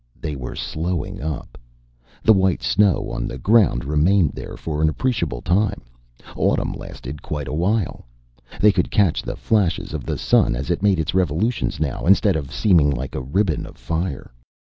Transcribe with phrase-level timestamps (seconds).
[0.19, 1.59] They were slowing up!
[2.23, 5.81] The white snow on the ground remained there for an appreciable time,
[6.35, 8.07] autumn lasted quite a while.
[8.59, 12.35] They could catch the flashes of the sun as it made its revolutions now, instead
[12.35, 14.33] of its seeming like a ribbon of fire.